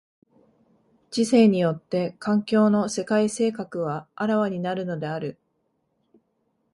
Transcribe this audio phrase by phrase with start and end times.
[1.11, 5.37] 知性によって環境の世界性格は顕わになるのである。